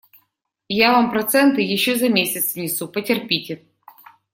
Я 0.67 0.93
вам 0.93 1.11
проценты 1.11 1.61
еще 1.61 1.95
за 1.95 2.09
месяц 2.09 2.55
внесу; 2.55 2.87
потерпите. 2.87 3.61